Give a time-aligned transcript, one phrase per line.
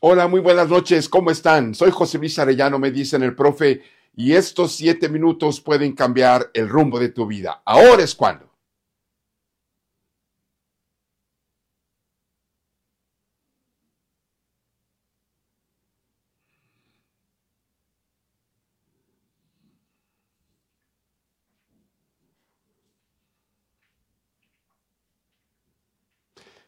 [0.00, 1.74] Hola, muy buenas noches, ¿cómo están?
[1.74, 3.80] Soy José Luis Arellano, me dicen el profe,
[4.14, 7.62] y estos siete minutos pueden cambiar el rumbo de tu vida.
[7.64, 8.45] Ahora es cuando.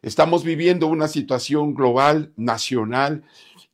[0.01, 3.25] Estamos viviendo una situación global, nacional,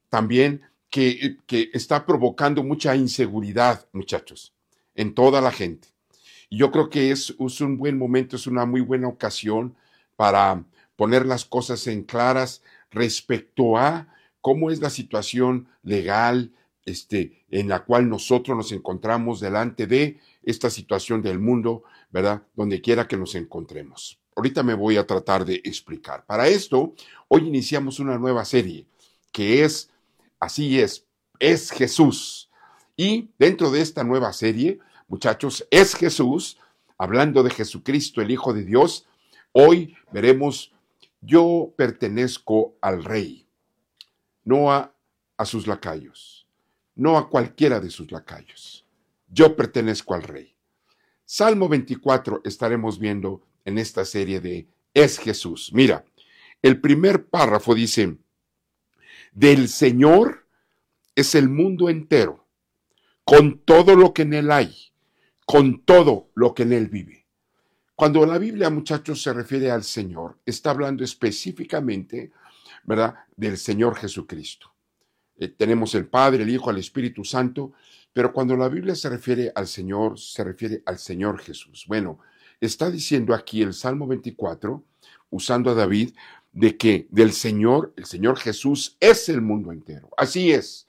[0.09, 1.37] también que,
[1.73, 4.55] está provocando mucha inseguridad, muchachos,
[4.95, 5.88] en toda la gente.
[6.48, 9.77] Y yo creo que es, es un buen momento, es una muy buena ocasión
[10.16, 10.64] para
[10.97, 14.09] poner las cosas en claras respecto a
[14.41, 16.52] cómo es la situación legal
[16.86, 22.42] este, en la cual nosotros nos encontramos delante de esta situación del mundo, ¿verdad?
[22.55, 24.23] Donde quiera que nos encontremos.
[24.37, 26.24] Ahorita me voy a tratar de explicar.
[26.27, 26.95] Para esto,
[27.29, 28.87] hoy iniciamos una nueva serie
[29.33, 29.91] que es,
[30.38, 31.06] así es,
[31.41, 32.51] es Jesús.
[32.97, 36.58] Y dentro de esta nueva serie, muchachos, es Jesús,
[36.98, 39.06] hablando de Jesucristo, el Hijo de Dios,
[39.53, 40.73] hoy veremos,
[41.20, 43.48] yo pertenezco al Rey,
[44.45, 44.95] no a,
[45.36, 46.47] a sus lacayos,
[46.95, 48.86] no a cualquiera de sus lacayos.
[49.28, 50.55] Yo pertenezco al Rey.
[51.25, 55.70] Salmo 24 estaremos viendo en esta serie de Es Jesús.
[55.73, 56.05] Mira,
[56.62, 58.17] el primer párrafo dice,
[59.33, 60.47] del Señor
[61.15, 62.47] es el mundo entero,
[63.25, 64.75] con todo lo que en él hay,
[65.47, 67.27] con todo lo que en él vive.
[67.95, 72.33] Cuando la Biblia, muchachos, se refiere al Señor, está hablando específicamente,
[72.85, 74.73] ¿verdad?, del Señor Jesucristo.
[75.37, 77.73] Eh, tenemos el Padre, el Hijo, el Espíritu Santo,
[78.12, 81.85] pero cuando la Biblia se refiere al Señor, se refiere al Señor Jesús.
[81.87, 82.20] Bueno,
[82.67, 84.83] está diciendo aquí el Salmo 24,
[85.31, 86.15] usando a David,
[86.53, 90.09] de que del Señor, el Señor Jesús es el mundo entero.
[90.17, 90.87] Así es.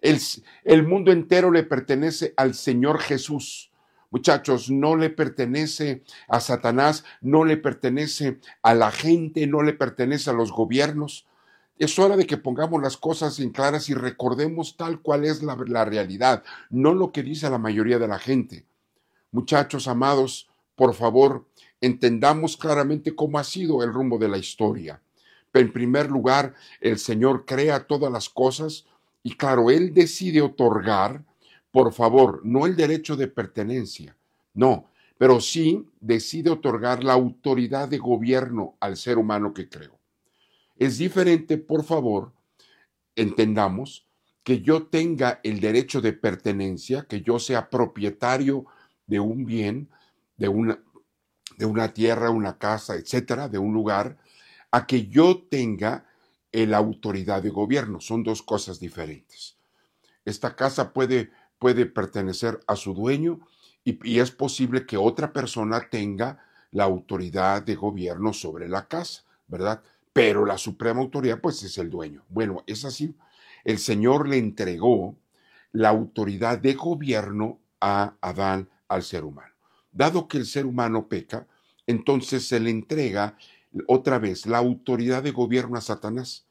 [0.00, 3.70] El, mundo entero le pertenece al Señor Jesús.
[4.10, 10.30] Muchachos, no le pertenece a Satanás, no le pertenece a la gente, no le pertenece
[10.30, 11.26] a los gobiernos.
[11.78, 15.84] Es hora de que pongamos las cosas en claras y recordemos tal cual es la
[15.84, 18.66] realidad, no lo que dice la mayoría de la gente.
[19.30, 20.50] Muchachos amados,
[20.82, 21.46] por favor,
[21.80, 25.00] entendamos claramente cómo ha sido el rumbo de la historia.
[25.54, 28.84] En primer lugar, el Señor crea todas las cosas
[29.22, 31.22] y claro, Él decide otorgar,
[31.70, 34.16] por favor, no el derecho de pertenencia,
[34.54, 39.96] no, pero sí decide otorgar la autoridad de gobierno al ser humano que creó.
[40.76, 42.32] Es diferente, por favor,
[43.14, 44.04] entendamos
[44.42, 48.66] que yo tenga el derecho de pertenencia, que yo sea propietario
[49.06, 49.88] de un bien,
[50.42, 50.76] de una,
[51.56, 54.18] de una tierra, una casa, etcétera, de un lugar,
[54.72, 56.04] a que yo tenga
[56.50, 58.00] la autoridad de gobierno.
[58.00, 59.56] Son dos cosas diferentes.
[60.24, 63.38] Esta casa puede, puede pertenecer a su dueño
[63.84, 69.22] y, y es posible que otra persona tenga la autoridad de gobierno sobre la casa,
[69.46, 69.80] ¿verdad?
[70.12, 72.24] Pero la suprema autoridad, pues, es el dueño.
[72.28, 73.14] Bueno, es así.
[73.62, 75.14] El Señor le entregó
[75.70, 79.51] la autoridad de gobierno a Adán, al ser humano.
[79.92, 81.46] Dado que el ser humano peca,
[81.86, 83.36] entonces se le entrega
[83.86, 86.46] otra vez la autoridad de gobierno a Satanás.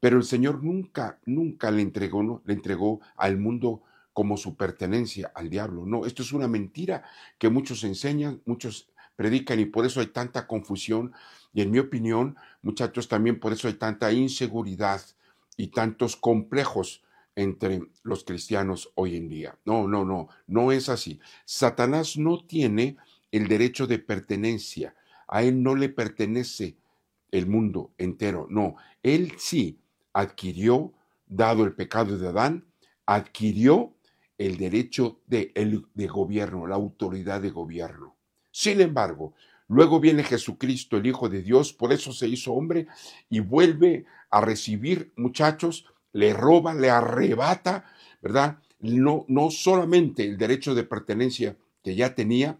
[0.00, 2.42] Pero el Señor nunca, nunca le entregó, ¿no?
[2.44, 3.82] le entregó al mundo
[4.12, 5.86] como su pertenencia al diablo.
[5.86, 7.04] No, esto es una mentira
[7.38, 11.12] que muchos enseñan, muchos predican y por eso hay tanta confusión.
[11.54, 15.00] Y en mi opinión, muchachos, también por eso hay tanta inseguridad
[15.56, 17.02] y tantos complejos
[17.36, 19.58] entre los cristianos hoy en día.
[19.64, 21.20] No, no, no, no es así.
[21.44, 22.96] Satanás no tiene
[23.30, 24.94] el derecho de pertenencia.
[25.28, 26.76] A él no le pertenece
[27.30, 28.46] el mundo entero.
[28.50, 29.80] No, él sí
[30.12, 30.92] adquirió,
[31.26, 32.66] dado el pecado de Adán,
[33.06, 33.94] adquirió
[34.36, 35.52] el derecho de,
[35.94, 38.16] de gobierno, la autoridad de gobierno.
[38.50, 39.34] Sin embargo,
[39.72, 42.88] Luego viene Jesucristo, el Hijo de Dios, por eso se hizo hombre
[43.30, 47.84] y vuelve a recibir, muchachos, le roba, le arrebata,
[48.20, 48.58] ¿verdad?
[48.80, 52.58] No, no solamente el derecho de pertenencia que ya tenía,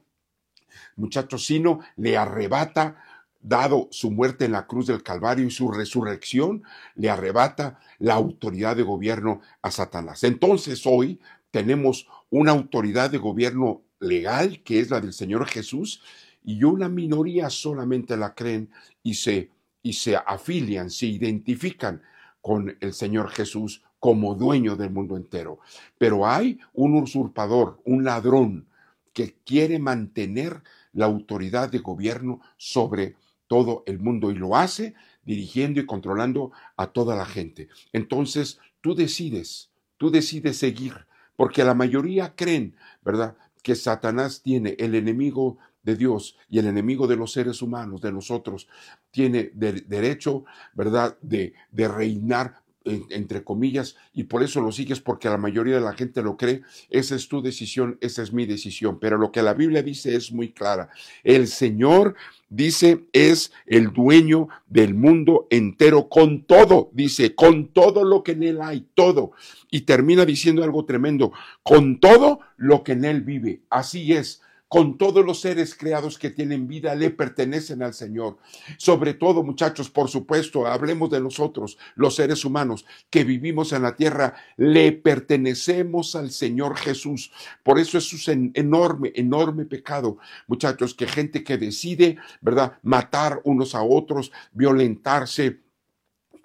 [0.96, 2.96] muchachos, sino le arrebata,
[3.40, 6.62] dado su muerte en la cruz del Calvario y su resurrección,
[6.94, 10.22] le arrebata la autoridad de gobierno a Satanás.
[10.22, 11.20] Entonces hoy
[11.50, 16.02] tenemos una autoridad de gobierno legal, que es la del Señor Jesús,
[16.44, 18.70] y una minoría solamente la creen
[19.02, 19.50] y se,
[19.82, 22.02] y se afilian, se identifican
[22.42, 25.60] con el Señor Jesús como dueño del mundo entero.
[25.96, 28.66] Pero hay un usurpador, un ladrón,
[29.12, 30.62] que quiere mantener
[30.92, 33.16] la autoridad de gobierno sobre
[33.46, 34.94] todo el mundo y lo hace
[35.24, 37.68] dirigiendo y controlando a toda la gente.
[37.92, 41.06] Entonces, tú decides, tú decides seguir,
[41.36, 42.74] porque la mayoría creen,
[43.04, 43.36] ¿verdad?
[43.62, 48.12] Que Satanás tiene el enemigo de Dios y el enemigo de los seres humanos, de
[48.12, 48.68] nosotros,
[49.10, 50.44] tiene derecho,
[50.74, 55.80] ¿verdad?, de, de reinar entre comillas, y por eso lo sigues porque la mayoría de
[55.80, 58.98] la gente lo cree, esa es tu decisión, esa es mi decisión.
[58.98, 60.90] Pero lo que la Biblia dice es muy clara.
[61.22, 62.14] El Señor
[62.48, 68.42] dice es el dueño del mundo entero con todo, dice, con todo lo que en
[68.42, 69.32] él hay, todo.
[69.70, 71.32] Y termina diciendo algo tremendo,
[71.62, 73.62] con todo lo que en él vive.
[73.70, 78.38] Así es con todos los seres creados que tienen vida, le pertenecen al Señor.
[78.78, 83.96] Sobre todo, muchachos, por supuesto, hablemos de nosotros, los seres humanos que vivimos en la
[83.96, 87.32] tierra, le pertenecemos al Señor Jesús.
[87.62, 90.16] Por eso es un enorme, enorme pecado,
[90.46, 95.60] muchachos, que gente que decide, ¿verdad?, matar unos a otros, violentarse,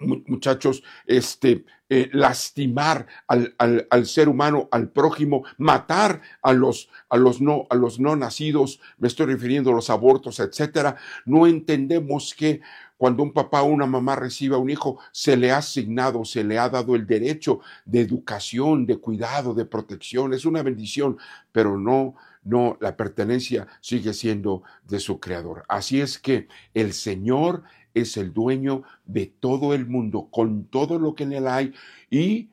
[0.00, 7.40] muchachos, este, eh, lastimar al, al, ser humano, al prójimo, matar a los, a los,
[7.40, 12.60] no, a los no nacidos, me estoy refiriendo a los abortos, etcétera, no entendemos que
[12.98, 16.42] cuando un papá o una mamá recibe a un hijo, se le ha asignado, se
[16.42, 20.34] le ha dado el derecho de educación, de cuidado, de protección.
[20.34, 21.16] Es una bendición,
[21.52, 25.64] pero no, no, la pertenencia sigue siendo de su creador.
[25.68, 27.62] Así es que el Señor
[28.00, 31.74] es el dueño de todo el mundo, con todo lo que en él hay
[32.10, 32.50] y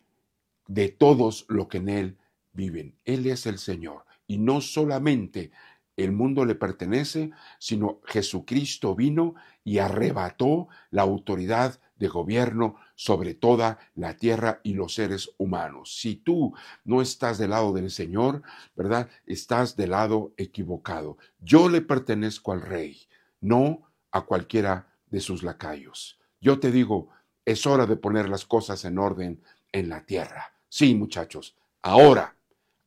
[0.68, 2.18] de todos lo que en él
[2.54, 2.96] viven.
[3.06, 4.06] Él es el Señor.
[4.28, 5.52] Y no solamente
[5.98, 13.80] el mundo le pertenece, sino Jesucristo vino y arrebató la autoridad de gobierno sobre toda
[13.96, 15.98] la tierra y los seres humanos.
[15.98, 16.54] Si tú
[16.84, 18.42] no estás del lado del Señor,
[18.76, 19.10] ¿verdad?
[19.26, 21.18] Estás del lado equivocado.
[21.40, 23.04] Yo le pertenezco al Rey,
[23.40, 26.20] no a cualquiera de sus lacayos.
[26.42, 27.08] Yo te digo,
[27.46, 29.42] es hora de poner las cosas en orden
[29.72, 30.60] en la tierra.
[30.68, 32.36] Sí, muchachos, ahora,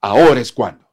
[0.03, 0.88] ahora es cuando.